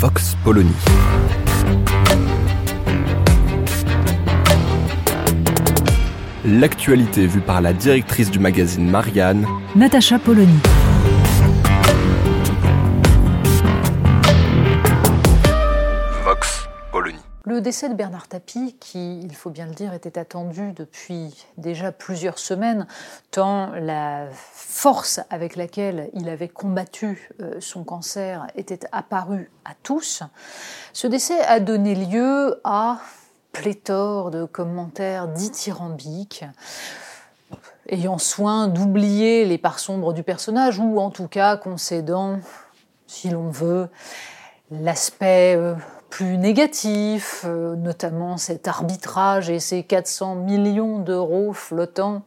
[0.00, 0.70] Vox Polony.
[6.44, 10.60] L'actualité vue par la directrice du magazine Marianne, Natacha Polony.
[16.22, 17.18] Vox Polony.
[17.44, 21.90] Le décès de Bernard Tapie, qui, il faut bien le dire, était attendu depuis déjà
[21.90, 22.86] plusieurs semaines,
[23.32, 24.28] tant la
[24.78, 30.22] force avec laquelle il avait combattu euh, son cancer était apparue à tous,
[30.92, 33.00] ce décès a donné lieu à
[33.50, 36.44] pléthore de commentaires dithyrambiques,
[37.88, 42.38] ayant soin d'oublier les parts sombres du personnage, ou en tout cas concédant,
[43.08, 43.88] si l'on veut,
[44.70, 45.74] l'aspect euh,
[46.08, 52.22] plus négatif, euh, notamment cet arbitrage et ces 400 millions d'euros flottants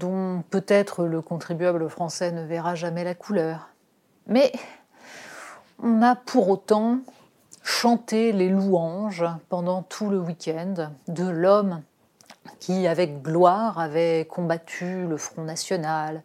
[0.00, 3.68] dont peut-être le contribuable français ne verra jamais la couleur.
[4.26, 4.50] Mais
[5.82, 7.00] on a pour autant
[7.62, 11.82] chanté les louanges pendant tout le week-end de l'homme
[12.58, 16.22] qui, avec gloire, avait combattu le Front National,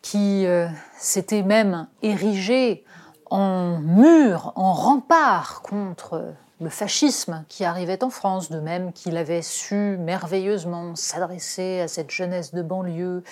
[0.00, 2.84] qui euh, s'était même érigé
[3.30, 9.42] en mur, en rempart contre le fascisme qui arrivait en France, de même qu'il avait
[9.42, 13.22] su merveilleusement s'adresser à cette jeunesse de banlieue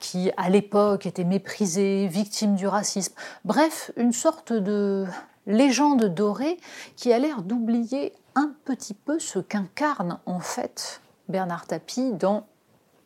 [0.00, 3.14] qui, à l'époque, était méprisée, victime du racisme.
[3.44, 5.06] Bref, une sorte de
[5.46, 6.58] légende dorée
[6.96, 12.46] qui a l'air d'oublier un petit peu ce qu'incarne en fait Bernard Tapie dans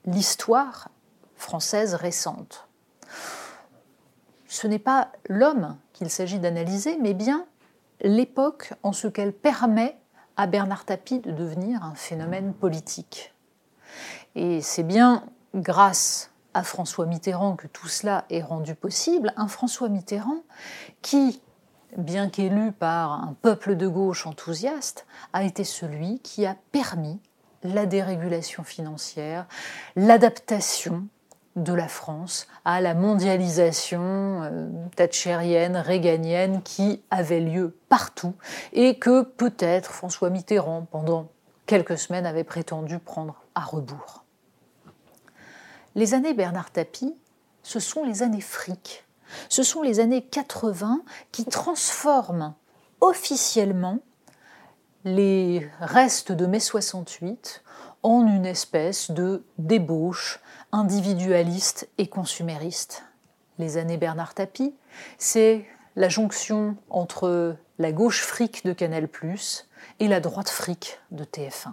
[0.06, 0.88] l'histoire
[1.36, 2.68] française récente
[4.48, 7.44] ce n'est pas l'homme qu'il s'agit d'analyser, mais bien
[8.00, 9.96] l'époque en ce qu'elle permet
[10.36, 13.34] à Bernard Tapie de devenir un phénomène politique.
[14.34, 19.88] Et c'est bien grâce à François Mitterrand que tout cela est rendu possible, un François
[19.88, 20.42] Mitterrand
[21.02, 21.42] qui,
[21.96, 27.20] bien qu'élu par un peuple de gauche enthousiaste, a été celui qui a permis
[27.62, 29.46] la dérégulation financière,
[29.96, 31.08] l'adaptation
[31.62, 38.34] de la France à la mondialisation euh, thatchérienne, réganienne qui avait lieu partout
[38.72, 41.28] et que peut-être François Mitterrand, pendant
[41.66, 44.24] quelques semaines, avait prétendu prendre à rebours.
[45.94, 47.14] Les années Bernard Tapie,
[47.62, 49.04] ce sont les années fric.
[49.48, 51.02] Ce sont les années 80
[51.32, 52.54] qui transforment
[53.00, 53.98] officiellement
[55.04, 57.62] les restes de mai 68
[58.02, 60.40] en une espèce de débauche
[60.72, 63.04] individualiste et consumériste.
[63.58, 64.74] Les années Bernard Tapie,
[65.18, 69.08] c'est la jonction entre la gauche fric de Canal+,
[70.00, 71.72] et la droite fric de TF1.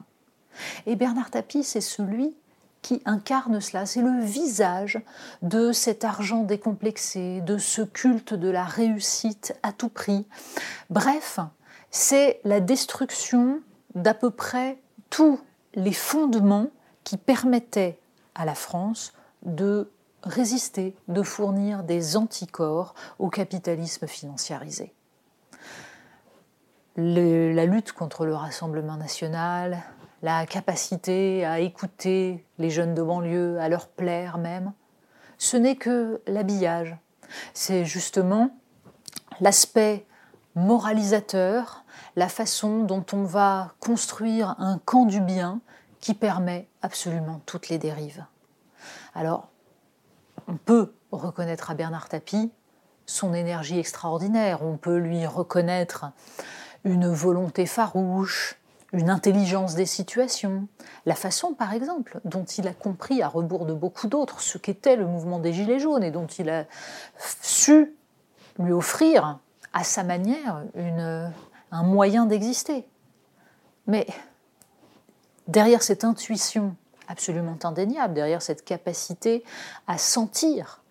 [0.86, 2.36] Et Bernard Tapie, c'est celui
[2.82, 5.02] qui incarne cela, c'est le visage
[5.42, 10.28] de cet argent décomplexé, de ce culte de la réussite à tout prix.
[10.92, 11.40] Bref,
[11.90, 13.60] c'est la destruction
[13.96, 14.78] d'à peu près
[15.10, 15.40] tous
[15.74, 16.68] les fondements
[17.04, 17.98] qui permettaient
[18.36, 19.14] à la France
[19.44, 19.92] de
[20.24, 24.94] résister, de fournir des anticorps au capitalisme financiarisé.
[26.98, 29.84] la lutte contre le Rassemblement national,
[30.22, 34.74] la capacité à écouter les jeunes de banlieue, à leur plaire même,
[35.38, 36.98] ce n'est que l'habillage.
[37.54, 38.50] C'est justement
[39.42, 40.06] l'aspect
[40.56, 41.84] moralisateur,
[42.16, 45.60] la façon dont on va construire un camp du bien
[46.06, 48.24] qui permet absolument toutes les dérives.
[49.16, 49.48] Alors,
[50.48, 52.52] on peut reconnaître à Bernard Tapie
[53.08, 56.12] son énergie extraordinaire, on peut lui reconnaître
[56.84, 58.60] une volonté farouche,
[58.94, 60.68] une intelligence des situations,
[61.08, 64.98] la façon par exemple dont il a compris à rebours de beaucoup d'autres ce qu'était
[64.98, 66.66] le mouvement des Gilets jaunes et dont il a
[67.42, 67.96] su
[68.60, 69.40] lui offrir
[69.74, 72.88] à sa manière un moyen d'exister.
[73.88, 74.06] Mais
[75.48, 76.76] derrière cette intuition
[77.08, 79.44] absolument indéniable, derrière cette capacité
[79.88, 80.84] à sentir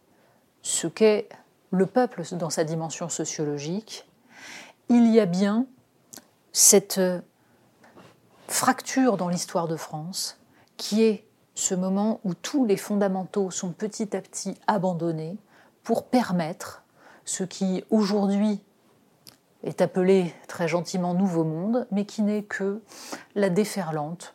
[0.63, 1.29] ce qu'est
[1.71, 4.09] le peuple dans sa dimension sociologique,
[4.89, 5.67] il y a bien
[6.53, 7.01] cette
[8.47, 10.39] fracture dans l'histoire de France
[10.77, 11.25] qui est
[11.55, 15.37] ce moment où tous les fondamentaux sont petit à petit abandonnés
[15.83, 16.85] pour permettre
[17.25, 18.61] ce qui aujourd'hui
[19.63, 22.83] est appelé très gentiment Nouveau Monde, mais qui n'est que
[23.35, 24.35] la déferlante,